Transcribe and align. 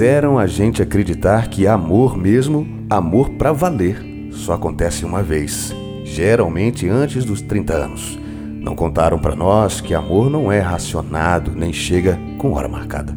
Fizeram 0.00 0.38
a 0.38 0.46
gente 0.46 0.80
acreditar 0.80 1.48
que 1.48 1.66
amor 1.66 2.16
mesmo, 2.16 2.66
amor 2.88 3.30
para 3.30 3.52
valer, 3.52 4.30
só 4.32 4.54
acontece 4.54 5.04
uma 5.04 5.22
vez, 5.22 5.74
geralmente 6.04 6.88
antes 6.88 7.24
dos 7.24 7.42
30 7.42 7.74
anos. 7.74 8.18
Não 8.60 8.74
contaram 8.74 9.18
para 9.18 9.36
nós 9.36 9.80
que 9.80 9.94
amor 9.94 10.30
não 10.30 10.50
é 10.50 10.58
racionado 10.58 11.52
nem 11.54 11.72
chega 11.72 12.18
com 12.38 12.52
hora 12.52 12.68
marcada. 12.68 13.16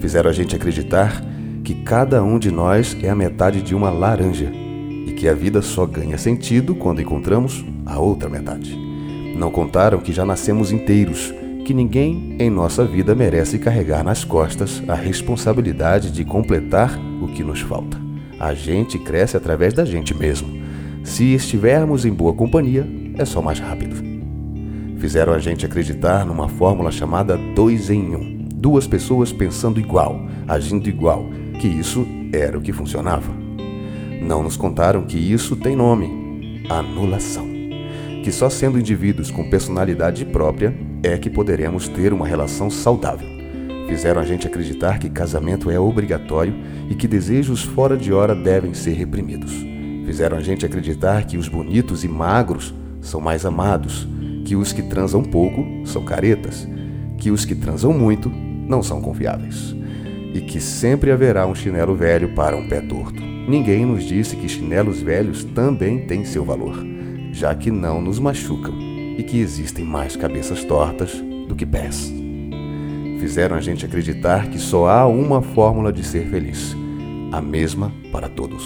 Fizeram 0.00 0.28
a 0.28 0.32
gente 0.32 0.56
acreditar 0.56 1.22
que 1.62 1.74
cada 1.82 2.22
um 2.22 2.38
de 2.38 2.50
nós 2.50 2.96
é 3.02 3.08
a 3.08 3.14
metade 3.14 3.62
de 3.62 3.74
uma 3.74 3.90
laranja 3.90 4.52
e 5.06 5.12
que 5.12 5.28
a 5.28 5.34
vida 5.34 5.62
só 5.62 5.86
ganha 5.86 6.18
sentido 6.18 6.74
quando 6.74 7.00
encontramos 7.00 7.64
a 7.86 7.98
outra 7.98 8.28
metade. 8.28 8.93
Não 9.34 9.50
contaram 9.50 9.98
que 9.98 10.12
já 10.12 10.24
nascemos 10.24 10.70
inteiros, 10.70 11.34
que 11.64 11.74
ninguém 11.74 12.36
em 12.38 12.50
nossa 12.50 12.84
vida 12.84 13.14
merece 13.14 13.58
carregar 13.58 14.04
nas 14.04 14.22
costas 14.22 14.82
a 14.86 14.94
responsabilidade 14.94 16.10
de 16.10 16.24
completar 16.24 16.98
o 17.20 17.26
que 17.28 17.42
nos 17.42 17.60
falta. 17.60 17.98
A 18.38 18.54
gente 18.54 18.98
cresce 18.98 19.36
através 19.36 19.72
da 19.72 19.84
gente 19.84 20.14
mesmo. 20.14 20.62
Se 21.02 21.34
estivermos 21.34 22.04
em 22.04 22.12
boa 22.12 22.32
companhia, 22.32 22.86
é 23.16 23.24
só 23.24 23.40
mais 23.40 23.58
rápido. 23.58 23.96
Fizeram 24.98 25.32
a 25.32 25.38
gente 25.38 25.66
acreditar 25.66 26.24
numa 26.24 26.48
fórmula 26.48 26.90
chamada 26.90 27.36
dois 27.54 27.90
em 27.90 28.14
um. 28.14 28.48
Duas 28.54 28.86
pessoas 28.86 29.32
pensando 29.32 29.80
igual, 29.80 30.20
agindo 30.48 30.88
igual, 30.88 31.26
que 31.60 31.68
isso 31.68 32.06
era 32.32 32.56
o 32.56 32.62
que 32.62 32.72
funcionava. 32.72 33.32
Não 34.22 34.42
nos 34.42 34.56
contaram 34.56 35.02
que 35.02 35.18
isso 35.18 35.56
tem 35.56 35.76
nome: 35.76 36.62
anulação. 36.70 37.53
Que 38.24 38.32
só 38.32 38.48
sendo 38.48 38.78
indivíduos 38.78 39.30
com 39.30 39.50
personalidade 39.50 40.24
própria 40.24 40.74
é 41.02 41.18
que 41.18 41.28
poderemos 41.28 41.88
ter 41.88 42.10
uma 42.10 42.26
relação 42.26 42.70
saudável. 42.70 43.28
Fizeram 43.86 44.18
a 44.18 44.24
gente 44.24 44.46
acreditar 44.46 44.98
que 44.98 45.10
casamento 45.10 45.70
é 45.70 45.78
obrigatório 45.78 46.54
e 46.88 46.94
que 46.94 47.06
desejos 47.06 47.62
fora 47.62 47.98
de 47.98 48.14
hora 48.14 48.34
devem 48.34 48.72
ser 48.72 48.94
reprimidos. 48.94 49.52
Fizeram 50.06 50.38
a 50.38 50.40
gente 50.40 50.64
acreditar 50.64 51.26
que 51.26 51.36
os 51.36 51.48
bonitos 51.48 52.02
e 52.02 52.08
magros 52.08 52.72
são 53.02 53.20
mais 53.20 53.44
amados, 53.44 54.08
que 54.46 54.56
os 54.56 54.72
que 54.72 54.82
transam 54.82 55.22
pouco 55.22 55.62
são 55.84 56.02
caretas, 56.02 56.66
que 57.18 57.30
os 57.30 57.44
que 57.44 57.54
transam 57.54 57.92
muito 57.92 58.30
não 58.30 58.82
são 58.82 59.02
confiáveis, 59.02 59.76
e 60.32 60.40
que 60.40 60.62
sempre 60.62 61.10
haverá 61.10 61.46
um 61.46 61.54
chinelo 61.54 61.94
velho 61.94 62.30
para 62.30 62.56
um 62.56 62.66
pé 62.66 62.80
torto. 62.80 63.22
Ninguém 63.46 63.84
nos 63.84 64.02
disse 64.02 64.34
que 64.34 64.48
chinelos 64.48 65.02
velhos 65.02 65.44
também 65.44 66.06
têm 66.06 66.24
seu 66.24 66.42
valor, 66.42 66.93
já 67.34 67.54
que 67.54 67.70
não 67.70 68.00
nos 68.00 68.18
machucam 68.18 68.74
e 69.18 69.22
que 69.22 69.38
existem 69.38 69.84
mais 69.84 70.16
cabeças 70.16 70.64
tortas 70.64 71.12
do 71.48 71.54
que 71.54 71.66
pés. 71.66 72.12
Fizeram 73.18 73.56
a 73.56 73.60
gente 73.60 73.84
acreditar 73.84 74.48
que 74.48 74.58
só 74.58 74.86
há 74.86 75.06
uma 75.06 75.42
fórmula 75.42 75.92
de 75.92 76.04
ser 76.04 76.28
feliz, 76.30 76.76
a 77.32 77.40
mesma 77.40 77.92
para 78.12 78.28
todos. 78.28 78.64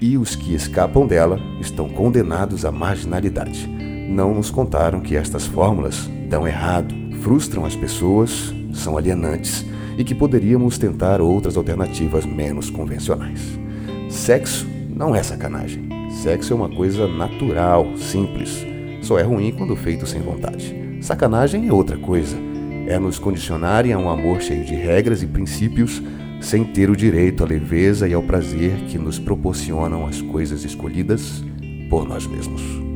E 0.00 0.16
os 0.16 0.34
que 0.34 0.54
escapam 0.54 1.06
dela 1.06 1.38
estão 1.60 1.88
condenados 1.88 2.64
à 2.64 2.72
marginalidade 2.72 3.68
não 4.08 4.34
nos 4.34 4.50
contaram 4.50 5.00
que 5.00 5.16
estas 5.16 5.46
fórmulas 5.46 6.08
dão 6.28 6.46
errado, 6.46 6.94
frustram 7.22 7.64
as 7.64 7.74
pessoas, 7.74 8.54
são 8.74 8.98
alienantes 8.98 9.64
e 9.96 10.04
que 10.04 10.14
poderíamos 10.14 10.76
tentar 10.78 11.20
outras 11.20 11.56
alternativas 11.56 12.26
menos 12.26 12.68
convencionais. 12.68 13.58
Sexo 14.10 14.66
não 14.88 15.14
é 15.14 15.22
sacanagem. 15.22 15.91
Sexo 16.12 16.52
é 16.52 16.56
uma 16.56 16.68
coisa 16.68 17.08
natural, 17.08 17.96
simples. 17.96 18.64
Só 19.00 19.18
é 19.18 19.22
ruim 19.22 19.50
quando 19.50 19.74
feito 19.74 20.06
sem 20.06 20.20
vontade. 20.20 20.98
Sacanagem 21.00 21.66
é 21.66 21.72
outra 21.72 21.96
coisa. 21.96 22.36
É 22.86 22.98
nos 22.98 23.18
condicionarem 23.18 23.92
a 23.92 23.98
um 23.98 24.08
amor 24.08 24.40
cheio 24.40 24.64
de 24.64 24.74
regras 24.74 25.22
e 25.22 25.26
princípios 25.26 26.00
sem 26.40 26.64
ter 26.64 26.90
o 26.90 26.96
direito 26.96 27.42
à 27.42 27.46
leveza 27.46 28.06
e 28.06 28.14
ao 28.14 28.22
prazer 28.22 28.72
que 28.88 28.98
nos 28.98 29.18
proporcionam 29.18 30.06
as 30.06 30.20
coisas 30.20 30.64
escolhidas 30.64 31.42
por 31.88 32.06
nós 32.06 32.26
mesmos. 32.26 32.91